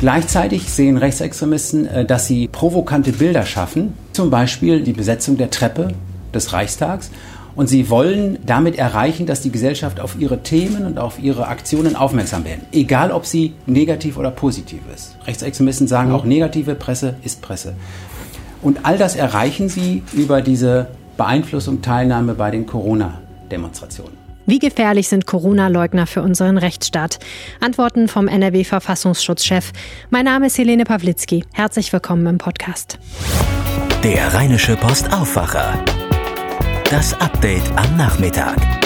Gleichzeitig 0.00 0.70
sehen 0.70 0.96
Rechtsextremisten, 0.96 1.86
äh, 1.86 2.04
dass 2.06 2.26
sie 2.26 2.48
provokante 2.48 3.12
Bilder 3.12 3.44
schaffen, 3.44 3.92
zum 4.12 4.30
Beispiel 4.30 4.80
die 4.80 4.94
Besetzung 4.94 5.36
der 5.36 5.50
Treppe 5.50 5.88
des 6.32 6.54
Reichstags. 6.54 7.10
Und 7.54 7.66
sie 7.66 7.90
wollen 7.90 8.38
damit 8.46 8.78
erreichen, 8.78 9.26
dass 9.26 9.42
die 9.42 9.52
Gesellschaft 9.52 10.00
auf 10.00 10.16
ihre 10.18 10.42
Themen 10.42 10.86
und 10.86 10.98
auf 10.98 11.22
ihre 11.22 11.48
Aktionen 11.48 11.96
aufmerksam 11.96 12.46
werden. 12.46 12.62
Egal, 12.72 13.12
ob 13.12 13.26
sie 13.26 13.52
negativ 13.66 14.16
oder 14.16 14.30
positiv 14.30 14.80
ist. 14.94 15.16
Rechtsextremisten 15.26 15.86
sagen 15.86 16.12
auch, 16.12 16.24
negative 16.24 16.74
Presse 16.76 17.16
ist 17.22 17.42
Presse. 17.42 17.74
Und 18.62 18.86
all 18.86 18.96
das 18.96 19.16
erreichen 19.16 19.68
sie 19.68 20.02
über 20.14 20.40
diese 20.40 20.86
Beeinflussung, 21.18 21.82
Teilnahme 21.82 22.32
bei 22.34 22.50
den 22.50 22.64
Corona-Demonstrationen. 22.64 24.19
Wie 24.50 24.58
gefährlich 24.58 25.06
sind 25.06 25.26
Corona-Leugner 25.26 26.08
für 26.08 26.22
unseren 26.22 26.58
Rechtsstaat? 26.58 27.20
Antworten 27.60 28.08
vom 28.08 28.26
NRW-Verfassungsschutzchef. 28.26 29.70
Mein 30.10 30.24
Name 30.24 30.48
ist 30.48 30.58
Helene 30.58 30.82
Pawlitzki. 30.82 31.44
Herzlich 31.52 31.92
willkommen 31.92 32.26
im 32.26 32.38
Podcast. 32.38 32.98
Der 34.02 34.34
Rheinische 34.34 34.74
Post 34.74 35.12
Aufwacher. 35.12 35.78
Das 36.90 37.14
Update 37.20 37.62
am 37.76 37.96
Nachmittag. 37.96 38.79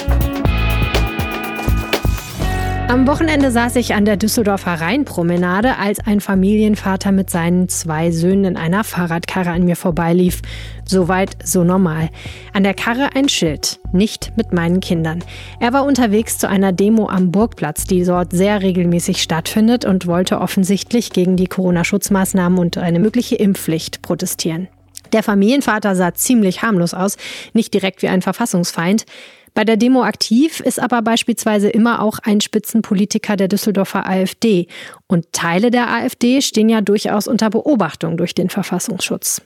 Am 2.86 3.06
Wochenende 3.06 3.50
saß 3.50 3.76
ich 3.76 3.94
an 3.94 4.04
der 4.04 4.18
Düsseldorfer 4.18 4.74
Rheinpromenade, 4.74 5.78
als 5.78 6.00
ein 6.00 6.20
Familienvater 6.20 7.12
mit 7.12 7.30
seinen 7.30 7.70
zwei 7.70 8.10
Söhnen 8.10 8.44
in 8.44 8.56
einer 8.58 8.84
Fahrradkarre 8.84 9.50
an 9.50 9.64
mir 9.64 9.74
vorbeilief. 9.74 10.42
Soweit, 10.84 11.30
so 11.42 11.64
normal. 11.64 12.10
An 12.52 12.62
der 12.62 12.74
Karre 12.74 13.08
ein 13.14 13.30
Schild. 13.30 13.80
Nicht 13.92 14.32
mit 14.36 14.52
meinen 14.52 14.80
Kindern. 14.80 15.24
Er 15.60 15.72
war 15.72 15.86
unterwegs 15.86 16.36
zu 16.36 16.46
einer 16.46 16.72
Demo 16.72 17.08
am 17.08 17.32
Burgplatz, 17.32 17.84
die 17.84 18.04
dort 18.04 18.32
sehr 18.32 18.60
regelmäßig 18.60 19.22
stattfindet 19.22 19.86
und 19.86 20.06
wollte 20.06 20.40
offensichtlich 20.40 21.10
gegen 21.10 21.36
die 21.36 21.46
Corona-Schutzmaßnahmen 21.46 22.58
und 22.58 22.76
eine 22.76 23.00
mögliche 23.00 23.36
Impfpflicht 23.36 24.02
protestieren. 24.02 24.68
Der 25.14 25.22
Familienvater 25.22 25.96
sah 25.96 26.12
ziemlich 26.12 26.62
harmlos 26.62 26.92
aus, 26.92 27.16
nicht 27.54 27.72
direkt 27.72 28.02
wie 28.02 28.08
ein 28.08 28.20
Verfassungsfeind. 28.20 29.06
Bei 29.54 29.64
der 29.64 29.76
Demo 29.76 30.02
aktiv 30.02 30.58
ist 30.60 30.80
aber 30.80 31.00
beispielsweise 31.00 31.68
immer 31.68 32.02
auch 32.02 32.18
ein 32.18 32.40
Spitzenpolitiker 32.40 33.36
der 33.36 33.48
Düsseldorfer 33.48 34.04
AfD. 34.04 34.66
Und 35.06 35.32
Teile 35.32 35.70
der 35.70 35.92
AfD 35.92 36.42
stehen 36.42 36.68
ja 36.68 36.80
durchaus 36.80 37.28
unter 37.28 37.50
Beobachtung 37.50 38.16
durch 38.16 38.34
den 38.34 38.50
Verfassungsschutz. 38.50 39.42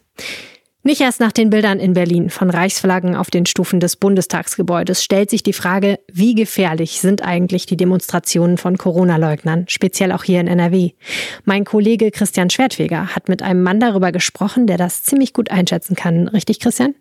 Nicht 0.85 1.03
erst 1.03 1.21
nach 1.21 1.33
den 1.33 1.51
Bildern 1.51 1.81
in 1.81 1.93
Berlin 1.93 2.31
von 2.31 2.49
Reichsflaggen 2.49 3.15
auf 3.15 3.29
den 3.31 3.45
Stufen 3.45 3.81
des 3.81 3.97
Bundestagsgebäudes 3.97 5.05
stellt 5.05 5.29
sich 5.29 5.43
die 5.43 5.53
Frage, 5.53 5.99
wie 6.11 6.35
gefährlich 6.35 7.01
sind 7.01 7.23
eigentlich 7.23 7.67
die 7.67 7.77
Demonstrationen 7.77 8.57
von 8.57 8.79
Corona-Leugnern, 8.79 9.67
speziell 9.69 10.13
auch 10.13 10.23
hier 10.23 10.41
in 10.41 10.47
NRW. 10.47 10.93
Mein 11.45 11.65
Kollege 11.65 12.11
Christian 12.11 12.49
Schwertfeger 12.49 13.15
hat 13.15 13.29
mit 13.29 13.43
einem 13.43 13.63
Mann 13.63 13.81
darüber 13.81 14.13
gesprochen, 14.13 14.67
der 14.67 14.79
das 14.79 15.03
ziemlich 15.03 15.35
gut 15.35 15.51
einschätzen 15.51 15.95
kann. 15.95 16.29
Richtig, 16.29 16.61
Christian? 16.61 16.95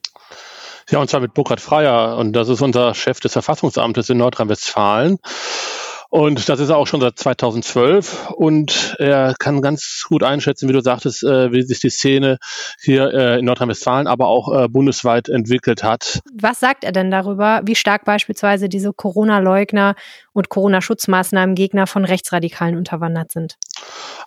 Ja, 0.90 1.00
und 1.00 1.10
zwar 1.10 1.20
mit 1.20 1.34
Burkhard 1.34 1.62
Freier. 1.62 2.18
Und 2.18 2.34
das 2.34 2.50
ist 2.50 2.62
unser 2.62 2.94
Chef 2.96 3.20
des 3.20 3.34
Verfassungsamtes 3.34 4.10
in 4.10 4.18
Nordrhein-Westfalen. 4.18 5.20
Und 6.10 6.48
das 6.48 6.60
ist 6.60 6.70
er 6.70 6.78
auch 6.78 6.88
schon 6.88 7.02
seit 7.02 7.20
2012 7.20 8.30
und 8.32 8.96
er 8.98 9.36
kann 9.38 9.62
ganz 9.62 10.06
gut 10.08 10.24
einschätzen, 10.24 10.70
wie 10.70 10.74
du 10.74 10.80
sagtest, 10.80 11.24
äh, 11.24 11.52
wie 11.52 11.64
sich 11.64 11.80
die 11.80 11.90
Szene 11.90 12.38
hier 12.82 13.14
äh, 13.14 13.40
in 13.40 13.46
Nordrhein-Westfalen, 13.46 14.08
aber 14.08 14.28
auch 14.28 14.54
äh, 14.54 14.70
bundesweit 14.70 15.28
entwickelt 15.28 15.84
hat. 15.84 16.22
Was 16.34 16.62
sagt 16.62 16.86
er 16.86 16.94
denn 16.94 17.12
darüber, 17.12 17.62
wie 17.66 17.76
stark 17.76 18.06
beispielsweise 18.06 18.70
diese 18.70 18.94
Corona-Leugner 18.94 19.96
und 20.32 20.48
Corona-Schutzmaßnahmen-Gegner 20.48 21.88
von 21.88 22.06
Rechtsradikalen 22.06 22.78
unterwandert 22.78 23.34
sind? 23.34 23.58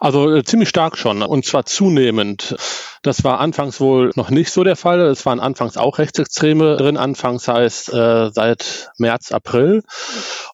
Also 0.01 0.35
äh, 0.35 0.45
ziemlich 0.45 0.69
stark 0.69 0.99
schon 0.99 1.23
und 1.23 1.47
zwar 1.47 1.65
zunehmend. 1.65 2.57
Das 3.03 3.25
war 3.25 3.41
anfangs 3.41 3.81
wohl 3.81 4.11
noch 4.15 4.29
nicht 4.29 4.51
so 4.51 4.63
der 4.63 4.77
Fall. 4.77 5.01
Es 5.01 5.25
waren 5.25 5.41
anfangs 5.41 5.79
auch 5.79 5.99
Rechtsextreme 5.99 6.77
drin. 6.77 6.99
Anfangs 6.99 7.49
heißt 7.49 7.93
äh, 7.95 8.31
seit 8.31 8.91
März, 8.99 9.33
April. 9.33 9.83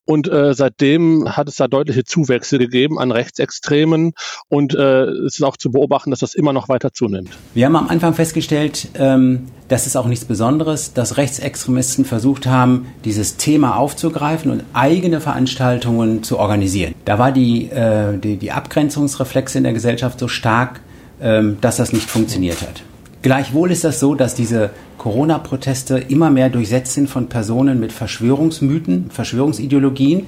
Und 0.04 0.28
äh, 0.28 0.54
seitdem 0.54 1.36
hat 1.36 1.48
es 1.48 1.56
da 1.56 1.66
deutliche 1.66 2.04
Zuwächse 2.04 2.58
gegeben 2.58 3.00
an 3.00 3.10
Rechtsextremen. 3.10 4.12
Und 4.48 4.76
äh, 4.76 5.04
es 5.26 5.34
ist 5.34 5.42
auch 5.42 5.56
zu 5.56 5.72
beobachten, 5.72 6.10
dass 6.10 6.20
das 6.20 6.34
immer 6.34 6.52
noch 6.52 6.68
weiter 6.68 6.92
zunimmt. 6.92 7.30
Wir 7.54 7.66
haben 7.66 7.74
am 7.74 7.88
Anfang 7.88 8.14
festgestellt, 8.14 8.90
ähm, 8.94 9.48
das 9.66 9.88
ist 9.88 9.96
auch 9.96 10.06
nichts 10.06 10.24
Besonderes, 10.24 10.92
dass 10.92 11.16
Rechtsextremisten 11.16 12.04
versucht 12.04 12.46
haben, 12.46 12.86
dieses 13.04 13.36
Thema 13.36 13.76
aufzugreifen 13.76 14.52
und 14.52 14.62
eigene 14.72 15.20
Veranstaltungen 15.20 16.22
zu 16.22 16.38
organisieren. 16.38 16.94
Da 17.04 17.18
war 17.18 17.32
die, 17.32 17.68
äh, 17.70 18.16
die, 18.16 18.36
die 18.36 18.52
Abgrenzungsreflexe 18.52 19.58
in 19.58 19.64
der 19.64 19.72
Gesellschaft 19.72 20.20
so 20.20 20.28
stark, 20.28 20.80
dass 21.18 21.76
das 21.76 21.92
nicht 21.92 22.10
funktioniert 22.10 22.60
hat. 22.60 22.82
Gleichwohl 23.22 23.72
ist 23.72 23.84
das 23.84 23.98
so, 23.98 24.14
dass 24.14 24.34
diese 24.34 24.70
Corona-Proteste 24.98 25.98
immer 25.98 26.30
mehr 26.30 26.50
durchsetzt 26.50 26.94
sind 26.94 27.08
von 27.08 27.28
Personen 27.28 27.80
mit 27.80 27.92
Verschwörungsmythen, 27.92 29.10
Verschwörungsideologien. 29.10 30.26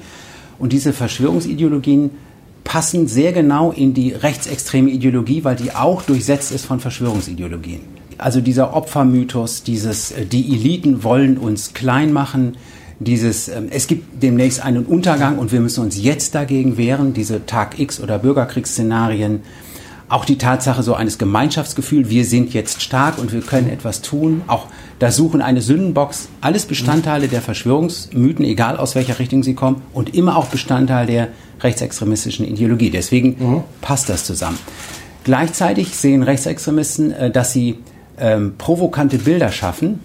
Und 0.58 0.72
diese 0.72 0.92
Verschwörungsideologien 0.92 2.10
passen 2.64 3.06
sehr 3.06 3.32
genau 3.32 3.70
in 3.70 3.94
die 3.94 4.12
rechtsextreme 4.12 4.90
Ideologie, 4.90 5.44
weil 5.44 5.56
die 5.56 5.72
auch 5.72 6.02
durchsetzt 6.02 6.52
ist 6.52 6.66
von 6.66 6.80
Verschwörungsideologien. 6.80 7.80
Also 8.18 8.40
dieser 8.40 8.74
Opfermythos, 8.74 9.62
dieses, 9.62 10.10
äh, 10.10 10.26
die 10.26 10.52
Eliten 10.54 11.04
wollen 11.04 11.38
uns 11.38 11.72
klein 11.72 12.12
machen, 12.12 12.56
dieses, 12.98 13.48
ähm, 13.48 13.68
es 13.70 13.86
gibt 13.86 14.22
demnächst 14.22 14.64
einen 14.64 14.84
Untergang 14.84 15.38
und 15.38 15.52
wir 15.52 15.60
müssen 15.60 15.84
uns 15.84 16.02
jetzt 16.02 16.34
dagegen 16.34 16.76
wehren, 16.76 17.14
diese 17.14 17.46
Tag 17.46 17.78
X 17.78 18.00
oder 18.00 18.18
Bürgerkriegsszenarien, 18.18 19.40
auch 20.08 20.24
die 20.24 20.38
Tatsache 20.38 20.82
so 20.82 20.94
eines 20.94 21.18
Gemeinschaftsgefühls, 21.18 22.08
wir 22.08 22.24
sind 22.24 22.54
jetzt 22.54 22.82
stark 22.82 23.18
und 23.18 23.32
wir 23.32 23.40
können 23.40 23.68
etwas 23.68 24.00
tun, 24.00 24.42
auch 24.46 24.66
das 24.98 25.16
Suchen 25.16 25.42
eine 25.42 25.60
Sündenbox, 25.60 26.28
alles 26.40 26.66
Bestandteile 26.66 27.28
der 27.28 27.42
Verschwörungsmythen, 27.42 28.44
egal 28.44 28.76
aus 28.76 28.94
welcher 28.94 29.18
Richtung 29.18 29.42
sie 29.42 29.54
kommen 29.54 29.82
und 29.92 30.14
immer 30.14 30.36
auch 30.36 30.46
Bestandteil 30.46 31.06
der 31.06 31.28
rechtsextremistischen 31.60 32.46
Ideologie. 32.46 32.90
Deswegen 32.90 33.36
mhm. 33.38 33.64
passt 33.80 34.08
das 34.08 34.24
zusammen. 34.24 34.58
Gleichzeitig 35.24 35.94
sehen 35.94 36.22
Rechtsextremisten, 36.22 37.12
äh, 37.12 37.30
dass 37.30 37.52
sie 37.52 37.78
ähm, 38.18 38.54
provokante 38.56 39.18
Bilder 39.18 39.52
schaffen. 39.52 40.00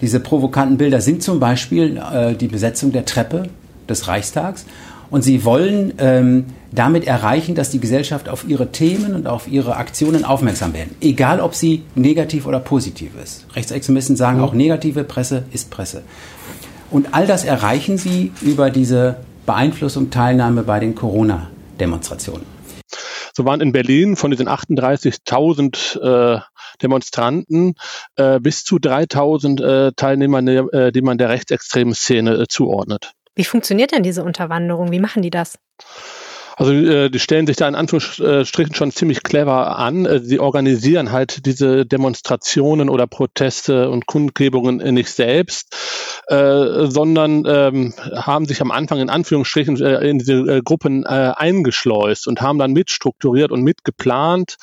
Diese 0.00 0.20
provokanten 0.20 0.76
Bilder 0.76 1.00
sind 1.00 1.22
zum 1.22 1.40
Beispiel 1.40 1.96
äh, 1.96 2.34
die 2.34 2.48
Besetzung 2.48 2.92
der 2.92 3.04
Treppe 3.04 3.48
des 3.88 4.06
Reichstags. 4.08 4.66
Und 5.10 5.22
sie 5.22 5.44
wollen 5.44 5.94
ähm, 5.98 6.46
damit 6.70 7.06
erreichen, 7.06 7.54
dass 7.54 7.70
die 7.70 7.80
Gesellschaft 7.80 8.28
auf 8.28 8.46
ihre 8.46 8.70
Themen 8.72 9.14
und 9.14 9.26
auf 9.26 9.48
ihre 9.48 9.76
Aktionen 9.76 10.24
aufmerksam 10.24 10.74
werden. 10.74 10.94
Egal, 11.00 11.40
ob 11.40 11.54
sie 11.54 11.82
negativ 11.94 12.46
oder 12.46 12.60
positiv 12.60 13.12
ist. 13.22 13.46
Rechtsextremisten 13.54 14.16
sagen 14.16 14.38
mhm. 14.38 14.44
auch, 14.44 14.52
negative 14.52 15.04
Presse 15.04 15.44
ist 15.52 15.70
Presse. 15.70 16.02
Und 16.90 17.14
all 17.14 17.26
das 17.26 17.44
erreichen 17.44 17.98
sie 17.98 18.32
über 18.42 18.70
diese 18.70 19.16
Beeinflussung, 19.46 20.10
Teilnahme 20.10 20.62
bei 20.62 20.80
den 20.80 20.94
Corona-Demonstrationen. 20.94 22.44
So 23.34 23.44
waren 23.44 23.60
in 23.60 23.72
Berlin 23.72 24.16
von 24.16 24.30
diesen 24.30 24.48
38.000 24.48 26.36
äh, 26.36 26.40
Demonstranten 26.82 27.74
äh, 28.16 28.40
bis 28.40 28.64
zu 28.64 28.76
3.000 28.76 29.62
äh, 29.62 29.92
Teilnehmer, 29.94 30.40
äh, 30.40 30.92
die 30.92 31.02
man 31.02 31.18
der 31.18 31.28
rechtsextremen 31.28 31.94
Szene 31.94 32.34
äh, 32.34 32.46
zuordnet. 32.48 33.12
Wie 33.38 33.44
funktioniert 33.44 33.92
denn 33.92 34.02
diese 34.02 34.24
Unterwanderung? 34.24 34.90
Wie 34.90 34.98
machen 34.98 35.22
die 35.22 35.30
das? 35.30 35.60
Also 36.56 36.72
äh, 36.72 37.08
die 37.08 37.20
stellen 37.20 37.46
sich 37.46 37.56
da 37.56 37.68
in 37.68 37.76
Anführungsstrichen 37.76 38.74
schon 38.74 38.90
ziemlich 38.90 39.22
clever 39.22 39.78
an. 39.78 40.06
Äh, 40.06 40.18
sie 40.18 40.40
organisieren 40.40 41.12
halt 41.12 41.46
diese 41.46 41.86
Demonstrationen 41.86 42.88
oder 42.88 43.06
Proteste 43.06 43.90
und 43.90 44.08
Kundgebungen 44.08 44.78
nicht 44.92 45.10
selbst, 45.10 45.72
äh, 46.26 46.86
sondern 46.86 47.44
ähm, 47.46 47.94
haben 48.12 48.46
sich 48.46 48.60
am 48.60 48.72
Anfang 48.72 48.98
in 48.98 49.08
Anführungsstrichen 49.08 49.80
äh, 49.80 50.08
in 50.08 50.18
diese 50.18 50.32
äh, 50.32 50.60
Gruppen 50.60 51.06
eingeschleust 51.06 52.26
und 52.26 52.40
haben 52.40 52.58
dann 52.58 52.72
mitstrukturiert 52.72 53.52
und 53.52 53.62
mitgeplant 53.62 54.56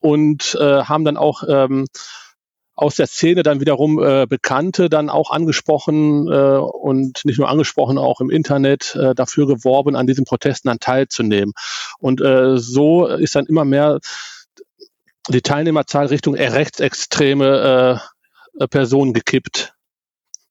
und 0.00 0.58
äh, 0.60 0.82
haben 0.82 1.04
dann 1.04 1.16
auch 1.16 1.44
ähm, 1.48 1.86
aus 2.80 2.96
der 2.96 3.06
Szene 3.06 3.42
dann 3.42 3.60
wiederum 3.60 4.02
äh, 4.02 4.26
Bekannte 4.26 4.88
dann 4.88 5.10
auch 5.10 5.30
angesprochen 5.30 6.26
äh, 6.28 6.56
und 6.56 7.20
nicht 7.24 7.38
nur 7.38 7.48
angesprochen, 7.48 7.98
auch 7.98 8.22
im 8.22 8.30
Internet 8.30 8.96
äh, 8.96 9.14
dafür 9.14 9.46
geworben, 9.46 9.96
an 9.96 10.06
diesen 10.06 10.24
Protesten 10.24 10.68
dann 10.68 10.80
teilzunehmen. 10.80 11.52
Und 11.98 12.22
äh, 12.22 12.56
so 12.56 13.06
ist 13.06 13.34
dann 13.34 13.44
immer 13.44 13.66
mehr 13.66 13.98
die 15.28 15.42
Teilnehmerzahl 15.42 16.06
Richtung 16.06 16.34
rechtsextreme 16.34 18.00
äh, 18.58 18.66
Personen 18.68 19.12
gekippt 19.12 19.74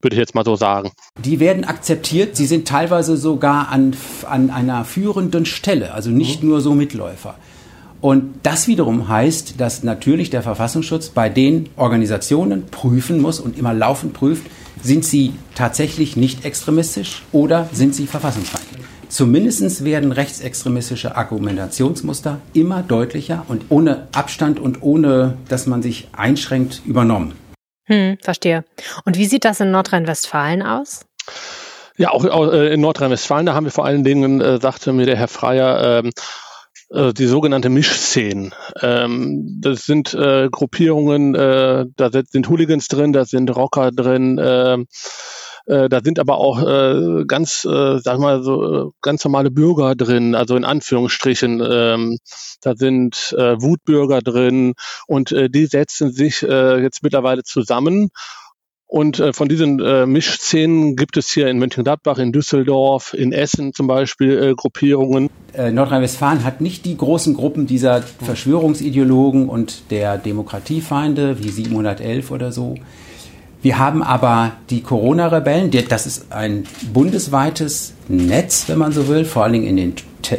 würde 0.01 0.15
ich 0.15 0.19
jetzt 0.19 0.33
mal 0.33 0.45
so 0.45 0.55
sagen. 0.55 0.93
Die 1.17 1.41
werden 1.41 1.65
akzeptiert, 1.65 2.37
sie 2.37 2.45
sind 2.45 2.65
teilweise 2.65 3.17
sogar 3.17 3.67
an, 3.67 3.97
an 4.29 4.49
einer 4.49 4.85
führenden 4.85 5.45
Stelle, 5.45 5.93
also 5.93 6.09
nicht 6.09 6.41
mhm. 6.41 6.49
nur 6.49 6.61
so 6.61 6.73
Mitläufer. 6.73 7.35
Und 8.01 8.39
das 8.43 8.67
wiederum 8.67 9.09
heißt, 9.09 9.59
dass 9.59 9.83
natürlich 9.83 10.29
der 10.29 10.41
Verfassungsschutz 10.41 11.09
bei 11.09 11.29
den 11.29 11.69
Organisationen 11.75 12.67
prüfen 12.67 13.21
muss 13.21 13.39
und 13.39 13.57
immer 13.57 13.73
laufend 13.73 14.13
prüft, 14.13 14.43
sind 14.81 15.03
sie 15.03 15.33
tatsächlich 15.55 16.15
nicht 16.15 16.45
extremistisch 16.45 17.23
oder 17.33 17.69
sind 17.73 17.93
sie 17.93 18.07
verfassungsfeindlich. 18.07 18.85
Zumindest 19.09 19.83
werden 19.83 20.11
rechtsextremistische 20.11 21.17
Argumentationsmuster 21.17 22.39
immer 22.53 22.83
deutlicher 22.83 23.43
und 23.47 23.65
ohne 23.69 24.07
Abstand 24.13 24.59
und 24.59 24.83
ohne, 24.83 25.35
dass 25.49 25.65
man 25.65 25.81
sich 25.81 26.09
einschränkt, 26.15 26.83
übernommen. 26.85 27.33
Hm, 27.85 28.17
verstehe. 28.21 28.63
Und 29.05 29.17
wie 29.17 29.25
sieht 29.25 29.45
das 29.45 29.59
in 29.59 29.71
Nordrhein-Westfalen 29.71 30.61
aus? 30.61 31.05
Ja, 31.97 32.11
auch 32.11 32.23
äh, 32.23 32.71
in 32.71 32.81
Nordrhein-Westfalen, 32.81 33.47
da 33.47 33.55
haben 33.55 33.65
wir 33.65 33.71
vor 33.71 33.85
allen 33.85 34.03
Dingen, 34.03 34.39
äh, 34.41 34.59
sagte 34.61 34.93
mir 34.93 35.07
der 35.07 35.17
Herr 35.17 35.27
Freier, 35.27 36.03
ähm, 36.03 36.11
äh, 36.91 37.13
die 37.13 37.27
sogenannte 37.27 37.69
Mischszenen. 37.69 38.53
Ähm, 38.81 39.59
das 39.61 39.83
sind 39.83 40.13
äh, 40.13 40.49
Gruppierungen, 40.51 41.35
äh, 41.35 41.85
da 41.95 42.09
sind 42.11 42.49
Hooligans 42.49 42.87
drin, 42.87 43.13
da 43.13 43.25
sind 43.25 43.55
Rocker 43.55 43.91
drin, 43.91 44.37
äh, 44.37 44.77
äh, 45.65 45.87
da 45.87 46.01
sind 46.03 46.19
aber 46.19 46.37
auch 46.37 46.61
äh, 46.65 47.25
ganz, 47.27 47.63
äh, 47.65 47.99
sag 47.99 48.17
mal 48.19 48.41
so, 48.43 48.93
ganz 49.01 49.23
normale 49.23 49.51
Bürger 49.51 49.95
drin, 49.95 50.33
also 50.33 50.55
in 50.55 50.65
Anführungsstrichen. 50.65 51.61
Ähm, 51.63 52.17
da 52.61 52.75
sind 52.75 53.33
Wutbürger 53.37 54.21
drin 54.21 54.73
und 55.07 55.31
die 55.31 55.65
setzen 55.65 56.11
sich 56.11 56.41
jetzt 56.41 57.03
mittlerweile 57.03 57.43
zusammen 57.43 58.09
und 58.89 59.19
äh, 59.19 59.33
von 59.33 59.47
diesen 59.47 59.79
äh, 59.79 60.07
Mischszenen 60.07 60.95
gibt 60.95 61.15
es 61.15 61.29
hier 61.29 61.47
in 61.47 61.59
Mönchengladbach, 61.59 62.17
in 62.17 62.31
Düsseldorf, 62.31 63.13
in 63.13 63.31
Essen 63.31 63.71
zum 63.71 63.85
Beispiel 63.85 64.41
äh, 64.41 64.55
Gruppierungen. 64.55 65.29
Äh, 65.53 65.69
Nordrhein-Westfalen 65.69 66.43
hat 66.43 66.59
nicht 66.59 66.85
die 66.85 66.97
großen 66.97 67.35
Gruppen 67.35 67.67
dieser 67.67 68.01
Verschwörungsideologen 68.01 69.47
und 69.47 69.91
der 69.91 70.17
Demokratiefeinde 70.17 71.37
wie 71.37 71.49
711 71.49 72.31
oder 72.31 72.51
so. 72.51 72.75
Wir 73.61 73.77
haben 73.77 74.01
aber 74.01 74.53
die 74.71 74.81
Corona-Rebellen, 74.81 75.69
das 75.87 76.07
ist 76.07 76.31
ein 76.31 76.63
bundesweites 76.91 77.93
Netz, 78.07 78.69
wenn 78.69 78.79
man 78.79 78.91
so 78.91 79.07
will, 79.07 79.23
vor 79.23 79.43
allen 79.43 79.53
Dingen 79.53 79.67
in 79.67 79.77
den, 79.77 79.93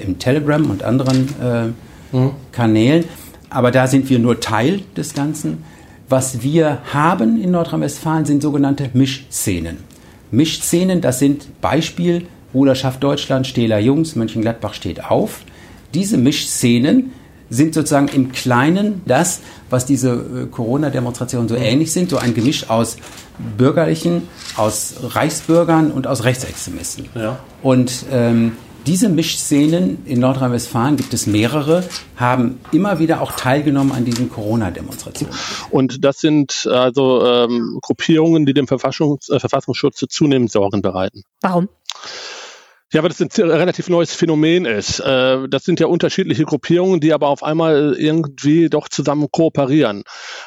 im 0.05 0.19
Telegram 0.19 0.69
und 0.69 0.83
anderen 0.83 1.29
äh, 1.41 2.17
mhm. 2.17 2.33
Kanälen. 2.51 3.05
Aber 3.49 3.71
da 3.71 3.87
sind 3.87 4.11
wir 4.11 4.19
nur 4.19 4.41
Teil 4.41 4.81
des 4.97 5.15
Ganzen. 5.15 5.63
Was 6.11 6.43
wir 6.43 6.79
haben 6.93 7.41
in 7.41 7.53
Nordrhein-Westfalen 7.53 8.25
sind 8.25 8.43
sogenannte 8.43 8.91
Mischszenen. 8.95 9.77
Mischszenen, 10.33 11.01
das 11.01 11.21
sind 11.21 11.61
Beispiel 11.61 12.27
Bruderschaft 12.53 13.01
Deutschland, 13.01 13.47
Stähler 13.47 13.79
Jungs, 13.79 14.17
Mönchengladbach 14.17 14.75
steht 14.75 15.05
auf. 15.05 15.43
Diese 15.95 16.19
Mischszenen 16.19 17.13
sind 17.49 17.75
sozusagen 17.75 18.09
im 18.09 18.33
Kleinen 18.33 19.03
das, 19.07 19.39
was 19.71 19.87
diese 19.87 20.11
äh, 20.11 20.47
Corona-Demonstrationen 20.47 21.49
so 21.49 21.55
ähnlich 21.55 21.93
sind, 21.93 22.11
so 22.11 22.17
ein 22.17 22.35
Gemisch 22.35 22.69
aus 22.69 22.97
Bürgerlichen, 23.57 24.23
aus 24.57 24.95
Reichsbürgern 25.05 25.93
und 25.93 26.09
aus 26.09 26.25
Rechtsextremisten. 26.25 27.07
Ja. 27.15 27.39
Und 27.63 28.05
ähm, 28.11 28.57
diese 28.87 29.09
Mischszenen 29.09 30.05
in 30.07 30.21
Nordrhein-Westfalen 30.21 30.97
gibt 30.97 31.13
es 31.15 31.27
mehrere, 31.27 31.85
haben 32.17 32.61
immer 32.73 32.99
wieder 32.99 33.21
auch 33.21 33.33
teilgenommen 33.33 33.93
an 33.93 34.05
diesen 34.05 34.31
Corona-Demonstrationen. 34.31 35.35
Und 35.71 36.05
das 36.05 36.21
sind 36.21 36.67
also 36.67 37.25
ähm, 37.27 37.79
Gruppierungen, 37.83 38.47
die 38.47 38.55
dem 38.55 38.67
Verfassungs 38.67 39.29
äh, 39.29 39.41
Verfassungsschutz 39.41 40.05
zunehmend 40.09 40.51
Sorgen 40.51 40.83
bereiten. 40.83 41.23
Warum? 41.41 41.69
Ja, 42.93 43.05
weil 43.05 43.11
das 43.11 43.21
ein 43.21 43.51
relativ 43.51 43.89
neues 43.89 44.13
Phänomen 44.13 44.65
ist. 44.65 44.99
Äh, 44.99 45.49
das 45.49 45.65
sind 45.65 45.79
ja 45.79 45.87
unterschiedliche 45.87 46.45
Gruppierungen, 46.45 46.99
die 46.99 47.13
aber 47.13 47.29
auf 47.29 47.45
einmal 47.45 47.95
irgendwie 47.97 48.69
doch 48.69 48.89
zusammen 48.89 49.29
kooperieren. 49.31 50.03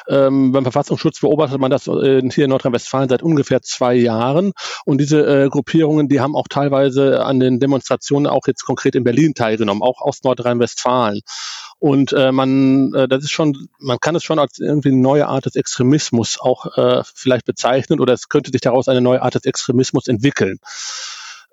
Ähm, 0.08 0.52
beim 0.52 0.64
Verfassungsschutz 0.64 1.20
beobachtet 1.20 1.58
man 1.58 1.70
das 1.70 1.86
äh, 1.86 2.20
hier 2.30 2.44
in 2.44 2.50
Nordrhein-Westfalen 2.50 3.08
seit 3.08 3.22
ungefähr 3.22 3.62
zwei 3.62 3.94
Jahren. 3.94 4.52
Und 4.84 5.00
diese 5.00 5.24
äh, 5.24 5.48
Gruppierungen, 5.48 6.08
die 6.08 6.20
haben 6.20 6.36
auch 6.36 6.46
teilweise 6.50 7.24
an 7.24 7.40
den 7.40 7.60
Demonstrationen 7.60 8.26
auch 8.26 8.46
jetzt 8.46 8.66
konkret 8.66 8.94
in 8.94 9.04
Berlin 9.04 9.32
teilgenommen, 9.32 9.82
auch 9.82 10.02
aus 10.02 10.22
Nordrhein-Westfalen. 10.22 11.22
Und 11.78 12.12
äh, 12.12 12.30
man, 12.30 12.92
äh, 12.92 13.08
das 13.08 13.24
ist 13.24 13.30
schon, 13.30 13.68
man 13.78 13.98
kann 14.00 14.16
es 14.16 14.22
schon 14.22 14.38
als 14.38 14.58
irgendwie 14.58 14.90
eine 14.90 15.00
neue 15.00 15.28
Art 15.28 15.46
des 15.46 15.56
Extremismus 15.56 16.38
auch 16.38 16.76
äh, 16.76 17.02
vielleicht 17.14 17.46
bezeichnen 17.46 18.00
oder 18.00 18.12
es 18.12 18.28
könnte 18.28 18.50
sich 18.52 18.60
daraus 18.60 18.88
eine 18.88 19.00
neue 19.00 19.22
Art 19.22 19.34
des 19.34 19.44
Extremismus 19.46 20.08
entwickeln. 20.08 20.58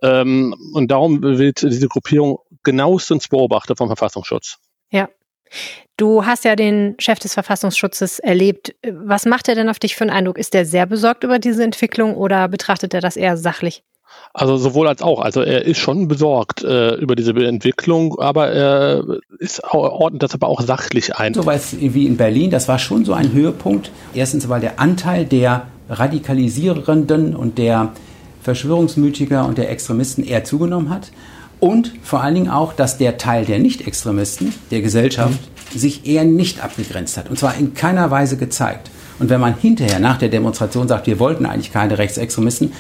Ähm, 0.02 0.56
und 0.74 0.90
darum 0.90 1.22
wird 1.22 1.62
diese 1.62 1.88
Gruppierung 1.88 2.40
genauestens 2.64 3.28
beobachtet 3.28 3.78
vom 3.78 3.88
Verfassungsschutz. 3.88 4.58
Ja. 4.90 5.10
Du 5.98 6.26
hast 6.26 6.46
ja 6.46 6.56
den 6.56 6.96
Chef 6.98 7.20
des 7.20 7.34
Verfassungsschutzes 7.34 8.20
erlebt. 8.20 8.74
Was 8.90 9.26
macht 9.26 9.48
er 9.50 9.56
denn 9.56 9.70
auf 9.70 9.80
dich 9.80 9.96
für 9.96 10.06
einen 10.06 10.12
Eindruck? 10.12 10.38
Ist 10.38 10.56
er 10.56 10.66
sehr 10.66 10.86
besorgt 10.86 11.24
über 11.24 11.40
diese 11.40 11.64
Entwicklung 11.64 12.16
oder 12.16 12.48
betrachtet 12.48 12.94
er 12.94 13.02
das 13.02 13.18
eher 13.18 13.38
sachlich? 13.38 13.84
Also 14.34 14.58
sowohl 14.58 14.88
als 14.88 15.02
auch. 15.02 15.20
Also 15.20 15.42
er 15.42 15.66
ist 15.66 15.78
schon 15.78 16.08
besorgt 16.08 16.64
äh, 16.64 16.96
über 16.96 17.16
diese 17.16 17.32
Entwicklung, 17.32 18.18
aber 18.20 18.50
er 18.50 19.04
ist 19.40 19.64
ordnet 19.64 20.24
das 20.24 20.34
aber 20.34 20.48
auch 20.48 20.62
sachlich 20.62 21.16
ein. 21.16 21.34
So 21.34 21.46
was 21.46 21.80
wie 21.80 22.08
in 22.08 22.18
Berlin, 22.18 22.50
das 22.50 22.68
war 22.68 22.80
schon 22.80 23.04
so 23.06 23.14
ein 23.14 23.34
Höhepunkt. 23.34 23.92
Erstens, 24.14 24.48
weil 24.48 24.62
der 24.62 24.80
Anteil 24.80 25.26
der 25.26 25.68
Radikalisierenden 25.90 27.36
und 27.36 27.58
der 27.58 27.92
Verschwörungsmütiger 28.42 29.46
und 29.46 29.58
der 29.58 29.70
Extremisten 29.70 30.26
eher 30.26 30.44
zugenommen 30.44 30.90
hat. 30.90 31.12
Und 31.60 31.94
vor 32.02 32.22
allen 32.22 32.36
Dingen 32.36 32.50
auch, 32.50 32.74
dass 32.74 32.98
der 32.98 33.18
Teil 33.18 33.46
der 33.46 33.60
Nicht-Extremisten, 33.60 34.54
der 34.72 34.82
Gesellschaft, 34.82 35.40
mhm. 35.74 35.78
sich 35.78 36.08
eher 36.08 36.24
nicht 36.24 36.64
abgegrenzt 36.64 37.18
hat. 37.18 37.30
Und 37.30 37.38
zwar 37.38 37.56
in 37.56 37.74
keiner 37.76 38.10
Weise 38.10 38.38
gezeigt. 38.38 38.90
Und 39.20 39.30
wenn 39.30 39.40
man 39.40 39.56
hinterher 39.56 40.00
nach 40.00 40.18
der 40.18 40.30
Demonstration 40.30 40.88
sagt, 40.88 41.06
wir 41.06 41.20
wollten 41.20 41.46
eigentlich 41.46 41.72
keine 41.72 42.00
Rechtsextremisten, 42.00 42.72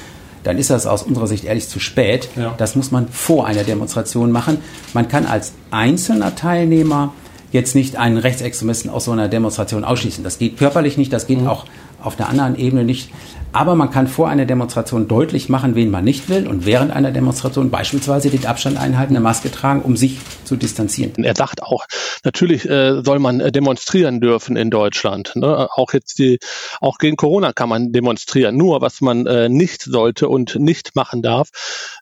dann 0.44 0.58
ist 0.58 0.72
das 0.72 0.88
aus 0.88 1.04
unserer 1.04 1.28
Sicht 1.28 1.44
ehrlich 1.44 1.70
zu 1.70 1.80
spät. 1.80 2.30
Ja. 2.36 2.56
Das 2.58 2.76
muss 2.76 2.90
man 2.90 3.08
vor 3.10 3.46
einer 3.46 3.64
Demonstration 3.64 4.32
machen. 4.32 4.58
Man 4.94 5.08
kann 5.08 5.28
als 5.28 5.54
einzelner 5.70 6.36
Teilnehmer 6.36 7.14
jetzt 7.52 7.76
nicht 7.76 7.96
einen 7.98 8.18
Rechtsextremisten 8.18 8.90
aus 8.90 9.06
so 9.06 9.12
einer 9.12 9.28
Demonstration 9.28 9.84
ausschließen. 9.84 10.24
Das 10.24 10.40
geht 10.40 10.58
körperlich 10.58 10.98
nicht, 10.98 11.12
das 11.12 11.28
geht 11.28 11.42
mhm. 11.42 11.48
auch 11.48 11.66
auf 12.02 12.16
der 12.16 12.30
anderen 12.30 12.58
Ebene 12.58 12.84
nicht. 12.84 13.12
Aber 13.54 13.76
man 13.76 13.92
kann 13.92 14.08
vor 14.08 14.30
einer 14.30 14.46
Demonstration 14.46 15.10
deutlich 15.10 15.50
machen, 15.50 15.76
wen 15.76 15.92
man 15.92 16.06
nicht 16.06 16.30
will 16.30 16.48
und 16.48 16.66
während 16.66 16.92
einer 16.92 17.12
Demonstration 17.12 17.70
beispielsweise 17.70 18.30
den 18.30 18.46
Abstand 18.46 18.78
einhalten, 18.78 19.14
eine 19.14 19.22
Maske 19.22 19.52
tragen, 19.52 19.82
um 19.82 19.98
sich 19.98 20.20
zu 20.46 20.56
distanzieren. 20.56 21.12
Er 21.24 21.36
sagt 21.36 21.62
auch, 21.62 21.86
natürlich 22.24 22.68
äh, 22.70 23.02
soll 23.04 23.20
man 23.20 23.42
äh, 23.42 23.52
demonstrieren 23.52 24.22
dürfen 24.22 24.56
in 24.56 24.70
Deutschland. 24.70 25.34
Ne? 25.36 25.68
Auch 25.76 25.92
jetzt 25.92 26.18
die, 26.20 26.40
auch 26.80 26.98
gegen 26.98 27.18
Corona 27.18 27.52
kann 27.52 27.68
man 27.68 27.92
demonstrieren. 27.92 28.56
Nur 28.56 28.80
was 28.80 29.02
man 29.02 29.28
äh, 29.28 29.50
nicht 29.50 29.84
sollte 29.84 30.30
und 30.30 30.56
nicht 30.56 30.96
machen 30.96 31.22
darf, 31.22 31.50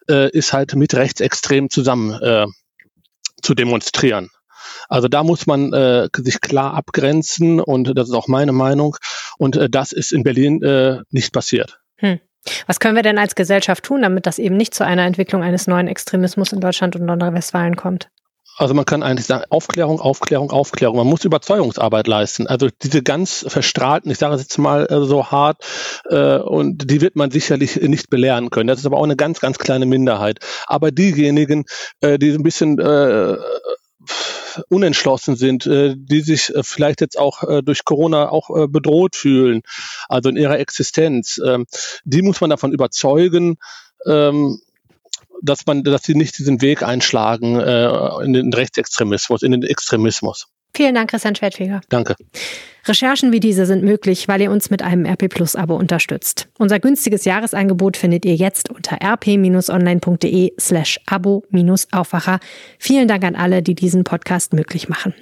äh, 0.08 0.30
ist 0.30 0.54
halt 0.54 0.76
mit 0.76 0.94
Rechtsextremen 0.94 1.72
zusammen 1.72 2.14
äh, 2.22 2.46
zu 3.42 3.56
demonstrieren. 3.56 4.30
Also 4.88 5.08
da 5.08 5.24
muss 5.24 5.48
man 5.48 5.74
äh, 5.74 6.10
sich 6.18 6.42
klar 6.42 6.74
abgrenzen 6.74 7.60
und 7.60 7.98
das 7.98 8.10
ist 8.10 8.16
auch 8.16 8.28
meine 8.28 8.52
Meinung. 8.52 8.96
Und 9.38 9.56
äh, 9.56 9.70
das 9.70 9.92
ist 9.92 10.12
in 10.12 10.24
Berlin 10.24 10.62
äh, 10.64 11.00
nicht 11.12 11.34
passiert. 11.34 11.80
Hm. 11.98 12.20
Was 12.68 12.80
können 12.80 12.96
wir 12.96 13.04
denn 13.04 13.18
als 13.18 13.36
Gesellschaft 13.36 13.84
tun, 13.84 14.02
damit 14.02 14.26
das 14.26 14.40
eben 14.40 14.56
nicht 14.56 14.74
zu 14.74 14.86
einer 14.86 15.06
Entwicklung 15.06 15.44
eines 15.44 15.68
neuen 15.68 15.88
Extremismus 15.88 16.54
in 16.54 16.62
Deutschland 16.62 16.96
und 16.96 17.06
Nordrhein-Westfalen 17.06 17.76
kommt? 17.76 18.10
Also 18.60 18.74
man 18.74 18.84
kann 18.84 19.04
eigentlich 19.04 19.26
sagen, 19.26 19.46
Aufklärung, 19.50 20.02
Aufklärung, 20.02 20.52
Aufklärung. 20.52 20.98
Man 20.98 21.08
muss 21.08 21.24
Überzeugungsarbeit 21.24 22.08
leisten. 22.08 22.46
Also 22.46 22.68
diese 22.84 23.02
ganz 23.02 23.46
verstrahlten, 23.48 24.12
ich 24.12 24.18
sage 24.18 24.36
es 24.36 24.42
jetzt 24.42 24.58
mal 24.58 24.86
äh, 24.90 25.06
so 25.06 25.28
hart, 25.28 25.64
äh, 26.10 26.40
und 26.40 26.92
die 26.92 27.00
wird 27.00 27.16
man 27.16 27.32
sicherlich 27.32 27.78
nicht 27.78 28.10
belehren 28.10 28.50
können. 28.50 28.68
Das 28.68 28.80
ist 28.80 28.86
aber 28.86 28.98
auch 28.98 29.06
eine 29.06 29.16
ganz, 29.16 29.40
ganz 29.40 29.60
kleine 29.60 29.86
Minderheit. 29.86 30.40
Aber 30.68 30.92
diejenigen, 30.92 31.64
äh, 32.02 32.20
die 32.20 32.32
ein 32.32 32.44
bisschen 32.44 32.80
äh, 32.80 33.38
unentschlossen 34.70 35.36
sind, 35.36 35.66
äh, 35.66 35.96
die 35.98 36.22
sich 36.22 36.54
äh, 36.54 36.64
vielleicht 36.64 37.02
jetzt 37.02 37.18
auch 37.18 37.44
äh, 37.44 37.62
durch 37.62 37.86
Corona 37.86 38.30
auch 38.30 38.50
äh, 38.56 38.68
bedroht 38.68 39.16
fühlen, 39.16 39.62
also 40.08 40.30
in 40.30 40.38
ihrer 40.38 40.60
Existenz. 40.60 41.40
Ähm, 41.46 41.66
die 42.04 42.22
muss 42.22 42.42
man 42.42 42.50
davon 42.50 42.74
überzeugen, 42.74 43.58
ähm, 44.06 44.60
dass 45.42 45.66
man, 45.66 45.84
dass 45.84 46.04
sie 46.04 46.16
nicht 46.16 46.38
diesen 46.38 46.62
Weg 46.62 46.84
einschlagen 46.84 47.60
äh, 47.60 48.24
in 48.24 48.34
den 48.34 48.54
Rechtsextremismus, 48.54 49.42
in 49.42 49.52
den 49.52 49.64
Extremismus. 49.64 50.48
Vielen 50.76 50.96
Dank, 50.96 51.10
Christian 51.10 51.36
Schwertfeger. 51.36 51.82
Danke. 51.90 52.16
Recherchen 52.86 53.32
wie 53.32 53.40
diese 53.40 53.66
sind 53.66 53.84
möglich, 53.84 54.28
weil 54.28 54.42
ihr 54.42 54.52
uns 54.52 54.70
mit 54.70 54.82
einem 54.82 55.06
RP 55.06 55.30
Plus 55.30 55.56
Abo 55.56 55.76
unterstützt. 55.76 56.48
Unser 56.58 56.80
günstiges 56.80 57.26
Jahresangebot 57.26 57.98
findet 57.98 58.26
ihr 58.26 58.36
jetzt 58.36 58.70
unter 58.72 58.98
rp-online.de 59.02 60.54
slash 60.60 61.00
abo-aufwacher. 61.06 62.40
Vielen 62.80 63.08
Dank 63.08 63.24
an 63.24 63.36
alle, 63.36 63.62
die 63.62 63.76
diesen 63.76 64.04
Podcast 64.04 64.54
möglich 64.54 64.90
machen. 64.90 65.14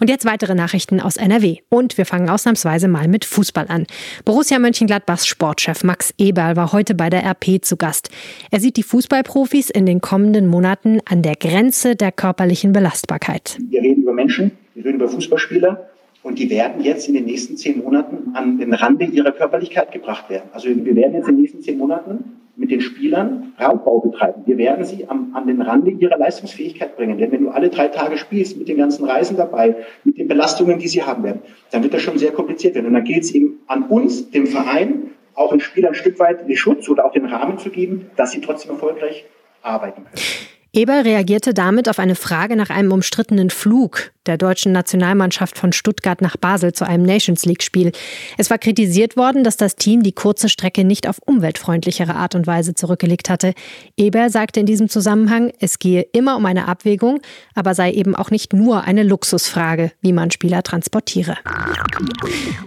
Und 0.00 0.08
jetzt 0.08 0.24
weitere 0.24 0.54
Nachrichten 0.54 1.00
aus 1.00 1.16
NRW. 1.16 1.58
Und 1.68 1.98
wir 1.98 2.06
fangen 2.06 2.28
ausnahmsweise 2.28 2.88
mal 2.88 3.08
mit 3.08 3.24
Fußball 3.24 3.66
an. 3.68 3.86
Borussia 4.24 4.58
Mönchengladbachs 4.58 5.26
Sportchef 5.26 5.82
Max 5.84 6.14
Eberl 6.18 6.56
war 6.56 6.72
heute 6.72 6.94
bei 6.94 7.10
der 7.10 7.24
RP 7.24 7.64
zu 7.64 7.76
Gast. 7.76 8.10
Er 8.50 8.60
sieht 8.60 8.76
die 8.76 8.82
Fußballprofis 8.82 9.70
in 9.70 9.86
den 9.86 10.00
kommenden 10.00 10.46
Monaten 10.46 11.00
an 11.04 11.22
der 11.22 11.34
Grenze 11.36 11.96
der 11.96 12.12
körperlichen 12.12 12.72
Belastbarkeit. 12.72 13.58
Wir 13.68 13.82
reden 13.82 14.02
über 14.02 14.12
Menschen, 14.12 14.52
wir 14.74 14.84
reden 14.84 14.96
über 14.96 15.08
Fußballspieler 15.08 15.88
Und 16.22 16.38
die 16.38 16.48
werden 16.50 16.82
jetzt 16.82 17.06
in 17.06 17.14
den 17.14 17.26
nächsten 17.26 17.56
zehn 17.56 17.82
Monaten 17.82 18.34
an 18.34 18.58
den 18.58 18.72
Rande 18.72 19.04
ihrer 19.04 19.32
Körperlichkeit 19.32 19.92
gebracht 19.92 20.30
werden. 20.30 20.48
Also 20.52 20.68
wir 20.68 20.96
werden 20.96 21.14
jetzt 21.14 21.28
in 21.28 21.34
den 21.34 21.42
nächsten 21.42 21.60
zehn 21.60 21.78
Monaten 21.78 22.40
mit 22.56 22.70
den 22.70 22.80
Spielern 22.80 23.52
Raubbau 23.60 23.98
betreiben. 23.98 24.42
Wir 24.46 24.56
werden 24.56 24.84
sie 24.84 25.06
am, 25.08 25.34
an 25.34 25.46
den 25.46 25.60
Rande 25.60 25.90
ihrer 25.90 26.16
Leistungsfähigkeit 26.16 26.96
bringen. 26.96 27.18
Denn 27.18 27.32
wenn 27.32 27.42
du 27.42 27.50
alle 27.50 27.68
drei 27.68 27.88
Tage 27.88 28.16
spielst, 28.16 28.56
mit 28.56 28.68
den 28.68 28.78
ganzen 28.78 29.04
Reisen 29.04 29.36
dabei, 29.36 29.76
mit 30.04 30.18
den 30.18 30.28
Belastungen, 30.28 30.78
die 30.78 30.88
sie 30.88 31.02
haben 31.02 31.24
werden, 31.24 31.42
dann 31.72 31.82
wird 31.82 31.92
das 31.92 32.02
schon 32.02 32.16
sehr 32.16 32.32
kompliziert 32.32 32.74
werden. 32.74 32.86
Und 32.86 32.94
dann 32.94 33.04
geht 33.04 33.24
es 33.24 33.34
eben 33.34 33.58
an 33.66 33.84
uns, 33.84 34.30
dem 34.30 34.46
Verein, 34.46 35.10
auch 35.34 35.50
den 35.50 35.60
Spielern 35.60 35.90
ein 35.90 35.94
Stück 35.94 36.18
weit 36.20 36.48
den 36.48 36.56
Schutz 36.56 36.88
oder 36.88 37.04
auch 37.04 37.12
den 37.12 37.26
Rahmen 37.26 37.58
zu 37.58 37.70
geben, 37.70 38.06
dass 38.16 38.30
sie 38.30 38.40
trotzdem 38.40 38.70
erfolgreich 38.70 39.24
arbeiten 39.62 40.04
können. 40.04 40.53
Eberl 40.74 41.02
reagierte 41.02 41.54
damit 41.54 41.88
auf 41.88 42.00
eine 42.00 42.16
Frage 42.16 42.56
nach 42.56 42.68
einem 42.68 42.90
umstrittenen 42.90 43.50
Flug 43.50 44.10
der 44.26 44.38
deutschen 44.38 44.72
Nationalmannschaft 44.72 45.58
von 45.58 45.72
Stuttgart 45.72 46.20
nach 46.20 46.36
Basel 46.36 46.72
zu 46.72 46.86
einem 46.86 47.04
Nations 47.04 47.44
League-Spiel. 47.44 47.92
Es 48.38 48.50
war 48.50 48.58
kritisiert 48.58 49.16
worden, 49.16 49.44
dass 49.44 49.56
das 49.56 49.76
Team 49.76 50.02
die 50.02 50.12
kurze 50.12 50.48
Strecke 50.48 50.82
nicht 50.82 51.06
auf 51.06 51.18
umweltfreundlichere 51.24 52.14
Art 52.14 52.34
und 52.34 52.46
Weise 52.46 52.74
zurückgelegt 52.74 53.28
hatte. 53.28 53.52
Eberl 53.96 54.30
sagte 54.30 54.60
in 54.60 54.66
diesem 54.66 54.88
Zusammenhang, 54.88 55.52
es 55.60 55.78
gehe 55.78 56.06
immer 56.12 56.36
um 56.36 56.46
eine 56.46 56.66
Abwägung, 56.66 57.20
aber 57.54 57.74
sei 57.74 57.92
eben 57.92 58.16
auch 58.16 58.30
nicht 58.30 58.52
nur 58.54 58.84
eine 58.84 59.02
Luxusfrage, 59.02 59.92
wie 60.00 60.12
man 60.12 60.30
Spieler 60.30 60.62
transportiere. 60.62 61.36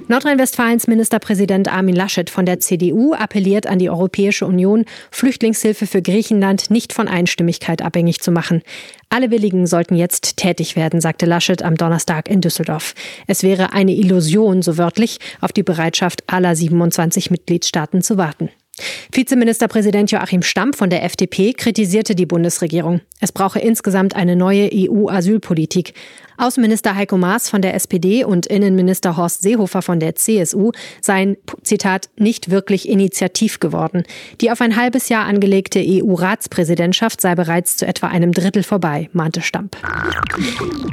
Nordrhein-Westfalens 0.08 0.88
Ministerpräsident 0.88 1.74
Armin 1.74 1.96
Laschet 1.96 2.30
von 2.30 2.46
der 2.46 2.60
CDU 2.60 3.14
appelliert 3.14 3.68
an 3.68 3.80
die 3.80 3.90
Europäische 3.90 4.46
Union, 4.46 4.86
Flüchtlingshilfe 5.12 5.88
für 5.88 6.04
Griechenland 6.04 6.70
nicht 6.70 6.94
von 6.94 7.08
Einstimmigkeit 7.08 7.82
abhängig 7.82 7.97
zu 8.22 8.32
machen. 8.32 8.62
Alle 9.10 9.32
Willigen 9.32 9.68
sollten 9.68 9.96
jetzt 9.96 10.38
tätig 10.38 10.76
werden, 10.76 11.02
sagte 11.02 11.26
Laschet 11.26 11.64
am 11.64 11.76
Donnerstag 11.76 12.30
in 12.30 12.42
Düsseldorf. 12.42 12.94
Es 13.28 13.44
wäre 13.44 13.74
eine 13.74 13.94
Illusion, 13.94 14.62
so 14.62 14.78
wörtlich, 14.78 15.20
auf 15.42 15.52
die 15.52 15.64
Bereitschaft 15.64 16.24
aller 16.28 16.56
27 16.56 17.32
Mitgliedstaaten 17.32 18.02
zu 18.02 18.18
warten. 18.18 18.50
Vizeministerpräsident 19.12 20.12
Joachim 20.12 20.44
Stamm 20.44 20.74
von 20.74 20.90
der 20.90 21.04
FDP 21.04 21.54
kritisierte 21.54 22.14
die 22.14 22.26
Bundesregierung. 22.26 23.02
Es 23.20 23.32
brauche 23.32 23.60
insgesamt 23.60 24.16
eine 24.16 24.36
neue 24.36 24.70
EU-Asylpolitik. 24.72 25.94
Außenminister 26.38 26.96
Heiko 26.96 27.18
Maas 27.18 27.50
von 27.50 27.64
der 27.64 27.74
SPD 27.74 28.24
und 28.24 28.46
Innenminister 28.46 29.18
Horst 29.18 29.42
Seehofer 29.42 29.82
von 29.82 30.00
der 30.00 30.16
CSU 30.16 30.72
seien, 31.02 31.36
Zitat, 31.64 32.10
nicht 32.16 32.52
wirklich 32.52 32.88
initiativ 32.88 33.60
geworden. 33.60 34.04
Die 34.40 34.52
auf 34.52 34.62
ein 34.62 34.76
halbes 34.76 35.10
Jahr 35.10 35.26
angelegte 35.26 35.80
EU-Ratspräsidentschaft 35.80 37.22
sei 37.22 37.34
bereits 37.34 37.78
zu 37.78 37.88
etwa 37.88 38.08
einem 38.08 38.34
Drittel 38.34 38.62
vorbei, 38.62 39.10
mahnte 39.14 39.42
Stamp. 39.42 39.78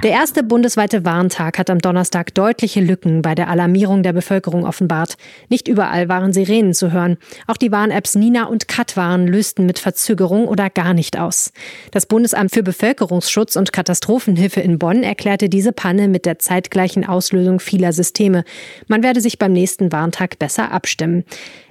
Der 0.02 0.12
erste 0.12 0.42
bundesweite 0.42 1.04
Warntag 1.04 1.58
hat 1.58 1.68
am 1.68 1.78
Donnerstag 1.78 2.34
deutliche 2.34 2.80
Lücken 2.80 3.20
bei 3.20 3.34
der 3.34 3.48
Alarmierung 3.48 4.02
der 4.02 4.14
Bevölkerung 4.14 4.64
offenbart. 4.64 5.16
Nicht 5.50 5.68
überall 5.68 6.08
waren 6.08 6.32
Sirenen 6.32 6.72
zu 6.72 6.90
hören. 6.90 7.18
Auch 7.46 7.58
die 7.58 7.70
Warn-Apps 7.70 8.14
Nina 8.14 8.44
und 8.44 8.66
Katwarn 8.68 9.26
lösten 9.26 9.66
mit 9.66 9.78
Verzögerung 9.78 10.48
oder 10.48 10.70
gar 10.70 10.94
nicht 10.94 11.18
aus. 11.18 11.52
Das 11.90 12.06
Bundesamt 12.06 12.52
für 12.52 12.62
Bevölkerungsschutz 12.62 13.56
und 13.56 13.72
Katastrophenhilfe 13.72 14.60
in 14.60 14.78
Bonn 14.78 15.02
erklärte 15.34 15.48
diese 15.48 15.72
Panne 15.72 16.06
mit 16.06 16.26
der 16.26 16.38
zeitgleichen 16.38 17.04
Auslösung 17.04 17.58
vieler 17.58 17.92
Systeme. 17.92 18.44
Man 18.86 19.02
werde 19.02 19.20
sich 19.20 19.36
beim 19.36 19.52
nächsten 19.52 19.90
Warntag 19.90 20.38
besser 20.38 20.70
abstimmen. 20.70 21.24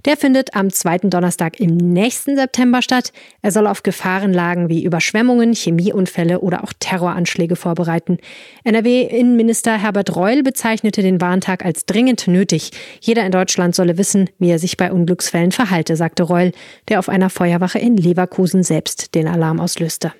Der 0.03 0.17
findet 0.17 0.53
am 0.53 0.69
zweiten 0.69 1.09
Donnerstag 1.09 1.61
im 1.61 1.77
nächsten 1.77 2.35
September 2.35 2.81
statt. 2.81 3.13
Er 3.41 3.51
soll 3.51 3.67
auf 3.67 3.81
Gefahrenlagen 3.81 4.67
wie 4.67 4.83
Überschwemmungen, 4.83 5.53
Chemieunfälle 5.53 6.41
oder 6.41 6.65
auch 6.65 6.73
Terroranschläge 6.77 7.55
vorbereiten. 7.55 8.17
NRW-Innenminister 8.65 9.81
Herbert 9.81 10.13
Reul 10.13 10.43
bezeichnete 10.43 11.01
den 11.01 11.21
Warntag 11.21 11.63
als 11.63 11.85
dringend 11.85 12.27
nötig. 12.27 12.71
Jeder 12.99 13.25
in 13.25 13.31
Deutschland 13.31 13.75
solle 13.75 13.97
wissen, 13.97 14.29
wie 14.39 14.49
er 14.49 14.59
sich 14.59 14.75
bei 14.75 14.91
Unglücksfällen 14.91 15.53
verhalte, 15.53 15.95
sagte 15.95 16.23
Reul, 16.23 16.51
der 16.89 16.99
auf 16.99 17.07
einer 17.07 17.29
Feuerwache 17.29 17.79
in 17.79 17.95
Leverkusen 17.95 18.61
selbst 18.63 19.15
den 19.15 19.29
Alarm 19.29 19.61
auslöste. 19.61 20.11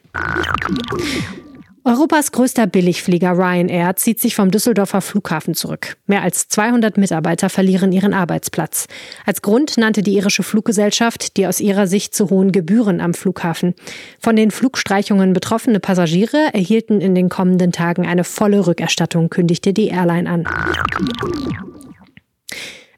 Europas 1.85 2.31
größter 2.31 2.65
Billigflieger 2.65 3.31
Ryanair 3.31 3.97
zieht 3.97 4.21
sich 4.21 4.35
vom 4.35 4.51
Düsseldorfer 4.51 5.01
Flughafen 5.01 5.53
zurück. 5.53 5.97
Mehr 6.07 6.21
als 6.21 6.47
200 6.47 6.97
Mitarbeiter 6.97 7.49
verlieren 7.49 7.91
ihren 7.91 8.13
Arbeitsplatz. 8.13 8.87
Als 9.25 9.41
Grund 9.41 9.77
nannte 9.77 10.01
die 10.01 10.15
irische 10.15 10.43
Fluggesellschaft 10.43 11.35
die 11.35 11.45
aus 11.45 11.59
ihrer 11.59 11.85
Sicht 11.87 12.15
zu 12.15 12.29
hohen 12.29 12.53
Gebühren 12.53 13.01
am 13.01 13.13
Flughafen. 13.13 13.73
Von 14.17 14.37
den 14.37 14.51
Flugstreichungen 14.51 15.33
betroffene 15.33 15.81
Passagiere 15.81 16.53
erhielten 16.53 17.01
in 17.01 17.15
den 17.15 17.27
kommenden 17.27 17.73
Tagen 17.73 18.05
eine 18.05 18.23
volle 18.23 18.65
Rückerstattung, 18.65 19.29
kündigte 19.29 19.73
die 19.73 19.89
Airline 19.89 20.29
an. 20.29 20.47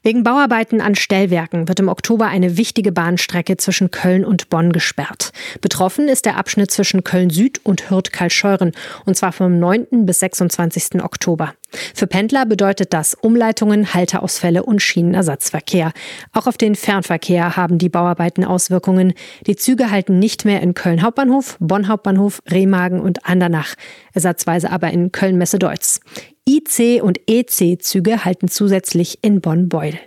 Wegen 0.06 0.22
Bauarbeiten 0.22 0.80
an 0.80 0.94
Stellwerken 0.94 1.66
wird 1.66 1.80
im 1.80 1.88
Oktober 1.88 2.26
eine 2.26 2.56
wichtige 2.56 2.92
Bahnstrecke 2.92 3.56
zwischen 3.56 3.90
Köln 3.90 4.24
und 4.24 4.50
Bonn 4.50 4.70
gesperrt. 4.70 5.32
Betroffen 5.60 6.06
ist 6.06 6.26
der 6.26 6.36
Abschnitt 6.36 6.70
zwischen 6.70 7.02
Köln 7.02 7.28
Süd 7.28 7.60
und 7.64 7.90
Hürth-Kalscheuren, 7.90 8.70
und 9.04 9.16
zwar 9.16 9.32
vom 9.32 9.58
9. 9.58 10.06
bis 10.06 10.20
26. 10.20 11.02
Oktober. 11.02 11.54
Für 11.94 12.06
Pendler 12.06 12.46
bedeutet 12.46 12.92
das 12.92 13.14
Umleitungen, 13.14 13.92
Halteausfälle 13.92 14.62
und 14.62 14.80
Schienenersatzverkehr. 14.80 15.92
Auch 16.32 16.46
auf 16.46 16.56
den 16.56 16.74
Fernverkehr 16.74 17.56
haben 17.56 17.78
die 17.78 17.88
Bauarbeiten 17.88 18.44
Auswirkungen. 18.44 19.14
Die 19.46 19.56
Züge 19.56 19.90
halten 19.90 20.18
nicht 20.18 20.44
mehr 20.44 20.62
in 20.62 20.74
Köln 20.74 21.02
Hauptbahnhof, 21.02 21.56
Bonn 21.60 21.88
Hauptbahnhof, 21.88 22.40
Remagen 22.50 23.00
und 23.00 23.26
Andernach, 23.26 23.74
ersatzweise 24.12 24.70
aber 24.70 24.90
in 24.90 25.12
Köln-Messe-Deutz. 25.12 26.00
IC- 26.48 27.02
und 27.02 27.18
EC-Züge 27.26 28.24
halten 28.24 28.48
zusätzlich 28.48 29.18
in 29.22 29.40
Bonn-Beuel. 29.40 29.98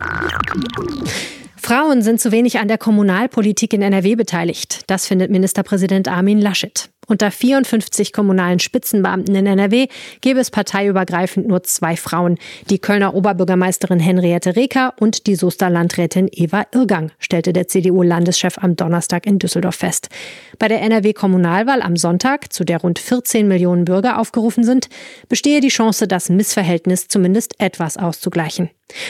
Frauen 1.57 2.01
sind 2.01 2.21
zu 2.21 2.31
wenig 2.31 2.59
an 2.59 2.69
der 2.69 2.77
Kommunalpolitik 2.77 3.73
in 3.73 3.81
NRW 3.81 4.15
beteiligt. 4.15 4.83
Das 4.87 5.05
findet 5.05 5.29
Ministerpräsident 5.29 6.07
Armin 6.07 6.39
Laschet. 6.39 6.89
Unter 7.09 7.31
54 7.31 8.13
kommunalen 8.13 8.59
Spitzenbeamten 8.59 9.33
in 9.33 9.47
NRW 9.47 9.87
gäbe 10.21 10.39
es 10.39 10.51
parteiübergreifend 10.51 11.47
nur 11.47 11.63
zwei 11.63 11.97
Frauen. 11.97 12.37
Die 12.69 12.77
Kölner 12.77 13.15
Oberbürgermeisterin 13.15 13.99
Henriette 13.99 14.55
Reker 14.55 14.93
und 14.99 15.25
die 15.25 15.33
Soester 15.33 15.71
Landrätin 15.71 16.29
Eva 16.31 16.67
Irgang, 16.71 17.11
stellte 17.17 17.51
der 17.51 17.67
CDU-Landeschef 17.67 18.59
am 18.59 18.75
Donnerstag 18.75 19.25
in 19.25 19.39
Düsseldorf 19.39 19.77
fest. 19.77 20.09
Bei 20.59 20.67
der 20.67 20.83
NRW-Kommunalwahl 20.83 21.81
am 21.81 21.97
Sonntag, 21.97 22.53
zu 22.53 22.63
der 22.63 22.79
rund 22.81 22.99
14 22.99 23.47
Millionen 23.47 23.85
Bürger 23.85 24.19
aufgerufen 24.19 24.63
sind, 24.63 24.87
bestehe 25.29 25.61
die 25.61 25.69
Chance, 25.69 26.07
das 26.07 26.29
Missverhältnis 26.29 27.07
zumindest 27.07 27.59
etwas 27.59 27.97
auszugleichen. 27.97 28.69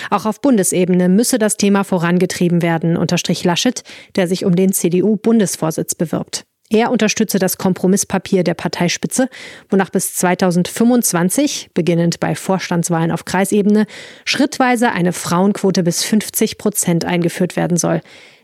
Auch 0.09 0.25
auf 0.25 0.39
Bundesebene 0.39 1.09
müsse 1.09 1.37
das 1.37 1.57
Thema 1.57 1.83
vorangetrieben 1.83 2.61
werden, 2.61 2.95
unterstrich 2.95 3.43
Laschet, 3.43 3.83
der 4.15 4.29
sich 4.29 4.45
um 4.45 4.55
den 4.55 4.71
CDU-Bundesvorsitz 4.71 5.95
bewirbt. 5.95 6.45
Er 6.71 6.91
unterstütze 6.91 7.39
das 7.39 7.57
Kompromisspapier 7.57 8.43
der 8.43 8.53
Parteispitze, 8.53 9.27
wonach 9.69 9.89
bis 9.89 10.13
2025, 10.13 11.71
beginnend 11.73 12.19
bei 12.19 12.35
Vorstandswahlen 12.35 13.11
auf 13.11 13.25
Kreisebene, 13.25 13.87
schrittweise 14.23 14.91
eine 14.91 15.11
Frauenquote 15.11 15.81
bis 15.81 16.03
50 16.03 16.59
Prozent 16.59 17.05
eingeführt 17.05 17.55
werden 17.55 17.77
soll. 17.77 18.01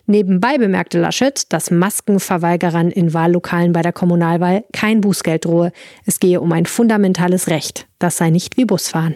Nebenbei 0.07 0.57
bemerkte 0.57 0.99
Laschet, 0.99 1.51
dass 1.53 1.69
Maskenverweigerern 1.69 2.89
in 2.89 3.13
Wahllokalen 3.13 3.73
bei 3.73 3.83
der 3.83 3.93
Kommunalwahl 3.93 4.63
kein 4.73 5.01
Bußgeld 5.01 5.45
drohe. 5.45 5.71
Es 6.05 6.19
gehe 6.19 6.41
um 6.41 6.51
ein 6.51 6.65
fundamentales 6.65 7.47
Recht. 7.47 7.87
Das 7.99 8.17
sei 8.17 8.31
nicht 8.31 8.57
wie 8.57 8.65
Busfahren. 8.65 9.15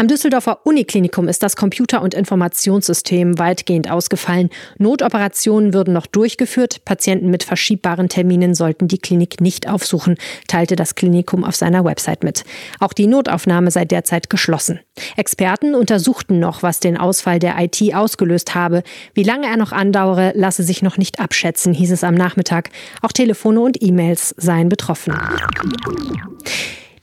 Am 0.00 0.08
Düsseldorfer 0.08 0.64
Uniklinikum 0.64 1.28
ist 1.28 1.42
das 1.42 1.56
Computer- 1.56 2.00
und 2.00 2.14
Informationssystem 2.14 3.38
weitgehend 3.38 3.90
ausgefallen. 3.90 4.48
Notoperationen 4.78 5.74
würden 5.74 5.92
noch 5.92 6.06
durchgeführt. 6.06 6.86
Patienten 6.86 7.28
mit 7.28 7.42
verschiebbaren 7.42 8.08
Terminen 8.08 8.54
sollten 8.54 8.88
die 8.88 8.96
Klinik 8.96 9.42
nicht 9.42 9.68
aufsuchen, 9.68 10.16
teilte 10.48 10.74
das 10.74 10.94
Klinikum 10.94 11.44
auf 11.44 11.54
seiner 11.54 11.84
Website 11.84 12.24
mit. 12.24 12.44
Auch 12.78 12.94
die 12.94 13.06
Notaufnahme 13.06 13.70
sei 13.70 13.84
derzeit 13.84 14.30
geschlossen. 14.30 14.80
Experten 15.16 15.74
untersuchten 15.74 16.38
noch, 16.38 16.62
was 16.62 16.80
den 16.80 16.96
Ausfall 16.96 17.38
der 17.38 17.56
IT 17.58 17.94
ausgelöst 17.94 18.54
habe. 18.54 18.82
Wie 19.12 19.22
lange 19.22 19.48
er 19.48 19.58
noch 19.58 19.72
andauere, 19.72 20.32
lasse 20.34 20.62
sich 20.62 20.80
noch 20.80 20.96
nicht 20.96 21.20
abschätzen, 21.20 21.74
hieß 21.74 21.90
es 21.90 22.04
am 22.04 22.14
Nachmittag. 22.14 22.70
Auch 23.02 23.12
Telefone 23.12 23.60
und 23.60 23.82
E-Mails 23.82 24.34
seien 24.38 24.70
betroffen. 24.70 25.14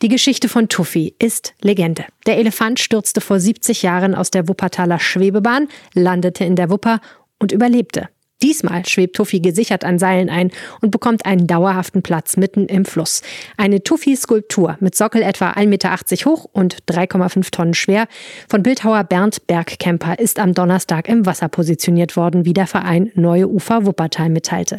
Die 0.03 0.09
Geschichte 0.09 0.47
von 0.47 0.69
Tuffy 0.69 1.15
ist 1.17 1.55
Legende. 1.59 2.05
Der 2.27 2.37
Elefant 2.37 2.79
stürzte 2.79 3.19
vor 3.19 3.39
70 3.39 3.81
Jahren 3.81 4.13
aus 4.13 4.29
der 4.29 4.47
Wuppertaler 4.47 4.99
Schwebebahn, 4.99 5.69
landete 5.95 6.45
in 6.45 6.55
der 6.55 6.69
Wupper 6.69 7.01
und 7.39 7.51
überlebte. 7.51 8.07
Diesmal 8.43 8.85
schwebt 8.85 9.15
Tuffy 9.15 9.39
gesichert 9.39 9.83
an 9.83 9.97
Seilen 9.97 10.29
ein 10.29 10.51
und 10.81 10.91
bekommt 10.91 11.25
einen 11.25 11.47
dauerhaften 11.47 12.03
Platz 12.03 12.37
mitten 12.37 12.67
im 12.67 12.85
Fluss. 12.85 13.23
Eine 13.57 13.81
Tuffy-Skulptur 13.81 14.77
mit 14.79 14.93
Sockel 14.93 15.23
etwa 15.23 15.53
1,80 15.53 15.65
Meter 15.65 15.95
hoch 16.25 16.45
und 16.51 16.83
3,5 16.85 17.49
Tonnen 17.49 17.73
schwer 17.73 18.07
von 18.47 18.61
Bildhauer 18.61 19.03
Bernd 19.03 19.47
Bergkemper 19.47 20.19
ist 20.19 20.37
am 20.37 20.53
Donnerstag 20.53 21.09
im 21.09 21.25
Wasser 21.25 21.47
positioniert 21.47 22.15
worden, 22.15 22.45
wie 22.45 22.53
der 22.53 22.67
Verein 22.67 23.11
Neue 23.15 23.47
Ufer 23.47 23.87
Wuppertal 23.87 24.29
mitteilte. 24.29 24.77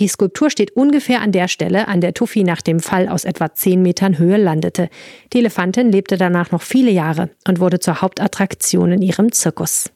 Die 0.00 0.08
Skulptur 0.08 0.50
steht 0.50 0.72
ungefähr 0.72 1.20
an 1.20 1.30
der 1.30 1.46
Stelle, 1.46 1.86
an 1.86 2.00
der 2.00 2.14
Tuffy 2.14 2.42
nach 2.42 2.62
dem 2.62 2.80
Fall 2.80 3.08
aus 3.08 3.24
etwa 3.24 3.54
10 3.54 3.80
Metern 3.80 4.18
Höhe 4.18 4.36
landete. 4.36 4.88
Die 5.32 5.38
Elefantin 5.38 5.92
lebte 5.92 6.16
danach 6.16 6.50
noch 6.50 6.62
viele 6.62 6.90
Jahre 6.90 7.30
und 7.46 7.60
wurde 7.60 7.78
zur 7.78 8.02
Hauptattraktion 8.02 8.90
in 8.90 9.02
ihrem 9.02 9.30
Zirkus. 9.30 9.92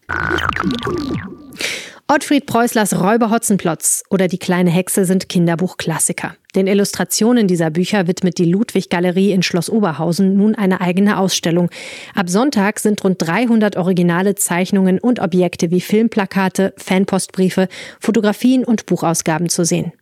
Ottfried 2.10 2.46
Preußlers 2.46 3.02
Räuber 3.02 3.30
Hotzenplotz 3.30 4.02
oder 4.08 4.28
Die 4.28 4.38
kleine 4.38 4.70
Hexe 4.70 5.04
sind 5.04 5.28
Kinderbuchklassiker. 5.28 6.36
Den 6.54 6.66
Illustrationen 6.66 7.46
dieser 7.46 7.68
Bücher 7.68 8.06
widmet 8.06 8.38
die 8.38 8.46
Ludwig-Galerie 8.46 9.32
in 9.32 9.42
Schloss 9.42 9.68
Oberhausen 9.68 10.34
nun 10.34 10.54
eine 10.54 10.80
eigene 10.80 11.18
Ausstellung. 11.18 11.68
Ab 12.14 12.30
Sonntag 12.30 12.80
sind 12.80 13.04
rund 13.04 13.16
300 13.20 13.76
originale 13.76 14.36
Zeichnungen 14.36 14.98
und 14.98 15.20
Objekte 15.20 15.70
wie 15.70 15.82
Filmplakate, 15.82 16.72
Fanpostbriefe, 16.78 17.68
Fotografien 18.00 18.64
und 18.64 18.86
Buchausgaben 18.86 19.50
zu 19.50 19.66
sehen. 19.66 19.92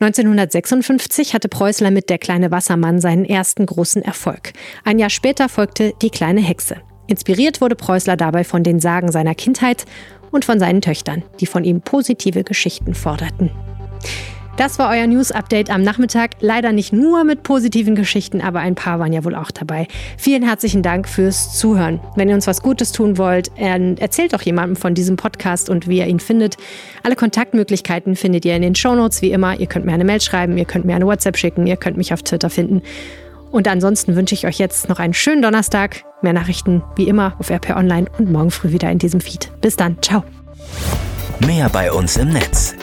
1956 0.00 1.32
hatte 1.32 1.48
Preußler 1.48 1.90
mit 1.90 2.10
Der 2.10 2.18
kleine 2.18 2.50
Wassermann 2.50 3.00
seinen 3.00 3.24
ersten 3.24 3.64
großen 3.64 4.02
Erfolg. 4.02 4.52
Ein 4.84 4.98
Jahr 4.98 5.08
später 5.08 5.48
folgte 5.48 5.94
Die 6.02 6.10
kleine 6.10 6.42
Hexe. 6.42 6.76
Inspiriert 7.10 7.60
wurde 7.60 7.74
Preußler 7.74 8.16
dabei 8.16 8.44
von 8.44 8.62
den 8.62 8.78
Sagen 8.78 9.10
seiner 9.10 9.34
Kindheit 9.34 9.84
und 10.30 10.44
von 10.44 10.60
seinen 10.60 10.80
Töchtern, 10.80 11.24
die 11.40 11.46
von 11.46 11.64
ihm 11.64 11.80
positive 11.80 12.44
Geschichten 12.44 12.94
forderten. 12.94 13.50
Das 14.56 14.78
war 14.78 14.90
euer 14.90 15.08
News-Update 15.08 15.70
am 15.70 15.82
Nachmittag. 15.82 16.36
Leider 16.40 16.70
nicht 16.70 16.92
nur 16.92 17.24
mit 17.24 17.42
positiven 17.42 17.96
Geschichten, 17.96 18.40
aber 18.40 18.60
ein 18.60 18.76
paar 18.76 19.00
waren 19.00 19.12
ja 19.12 19.24
wohl 19.24 19.34
auch 19.34 19.50
dabei. 19.50 19.88
Vielen 20.18 20.44
herzlichen 20.44 20.82
Dank 20.82 21.08
fürs 21.08 21.58
Zuhören. 21.58 21.98
Wenn 22.14 22.28
ihr 22.28 22.34
uns 22.36 22.46
was 22.46 22.62
Gutes 22.62 22.92
tun 22.92 23.18
wollt, 23.18 23.50
erzählt 23.56 24.32
doch 24.32 24.42
jemandem 24.42 24.76
von 24.76 24.94
diesem 24.94 25.16
Podcast 25.16 25.68
und 25.68 25.88
wie 25.88 25.98
ihr 25.98 26.06
ihn 26.06 26.20
findet. 26.20 26.58
Alle 27.02 27.16
Kontaktmöglichkeiten 27.16 28.14
findet 28.14 28.44
ihr 28.44 28.54
in 28.54 28.62
den 28.62 28.76
Shownotes 28.76 29.20
wie 29.20 29.32
immer. 29.32 29.58
Ihr 29.58 29.66
könnt 29.66 29.84
mir 29.84 29.94
eine 29.94 30.04
Mail 30.04 30.20
schreiben, 30.20 30.56
ihr 30.58 30.64
könnt 30.64 30.84
mir 30.84 30.94
eine 30.94 31.06
WhatsApp 31.06 31.38
schicken, 31.38 31.66
ihr 31.66 31.76
könnt 31.76 31.96
mich 31.96 32.12
auf 32.12 32.22
Twitter 32.22 32.50
finden. 32.50 32.82
Und 33.50 33.68
ansonsten 33.68 34.16
wünsche 34.16 34.34
ich 34.34 34.46
euch 34.46 34.58
jetzt 34.58 34.88
noch 34.88 34.98
einen 34.98 35.14
schönen 35.14 35.42
Donnerstag. 35.42 36.04
Mehr 36.22 36.32
Nachrichten 36.32 36.82
wie 36.96 37.08
immer 37.08 37.34
auf 37.38 37.50
RP 37.50 37.76
Online 37.76 38.06
und 38.18 38.30
morgen 38.30 38.50
früh 38.50 38.72
wieder 38.72 38.90
in 38.90 38.98
diesem 38.98 39.20
Feed. 39.20 39.50
Bis 39.60 39.76
dann. 39.76 39.96
Ciao. 40.02 40.24
Mehr 41.46 41.68
bei 41.70 41.90
uns 41.90 42.16
im 42.16 42.28
Netz 42.30 42.74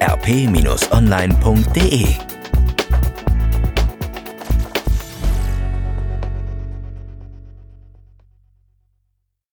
rp-online.de 0.00 1.14